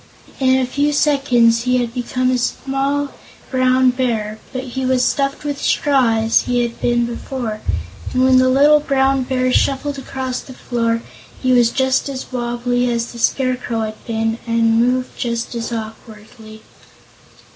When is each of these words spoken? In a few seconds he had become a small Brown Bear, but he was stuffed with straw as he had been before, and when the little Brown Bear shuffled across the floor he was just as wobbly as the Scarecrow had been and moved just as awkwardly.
In 0.39 0.57
a 0.59 0.65
few 0.65 0.93
seconds 0.93 1.61
he 1.65 1.77
had 1.77 1.93
become 1.93 2.31
a 2.31 2.37
small 2.39 3.09
Brown 3.51 3.91
Bear, 3.91 4.39
but 4.51 4.63
he 4.63 4.83
was 4.83 5.05
stuffed 5.05 5.43
with 5.43 5.61
straw 5.61 6.15
as 6.17 6.41
he 6.45 6.63
had 6.63 6.81
been 6.81 7.05
before, 7.05 7.61
and 8.11 8.23
when 8.23 8.39
the 8.39 8.49
little 8.49 8.79
Brown 8.79 9.21
Bear 9.21 9.53
shuffled 9.53 9.99
across 9.99 10.39
the 10.39 10.55
floor 10.55 11.03
he 11.43 11.51
was 11.51 11.69
just 11.69 12.09
as 12.09 12.31
wobbly 12.31 12.91
as 12.91 13.11
the 13.11 13.19
Scarecrow 13.19 13.81
had 13.81 14.05
been 14.07 14.39
and 14.47 14.79
moved 14.81 15.19
just 15.19 15.53
as 15.53 15.71
awkwardly. 15.71 16.63